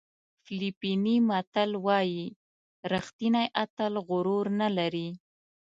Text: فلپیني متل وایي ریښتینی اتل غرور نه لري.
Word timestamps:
فلپیني 0.43 1.15
متل 1.29 1.71
وایي 1.85 2.25
ریښتینی 2.91 3.45
اتل 3.63 3.93
غرور 4.07 4.45
نه 4.59 4.67
لري. 4.77 5.09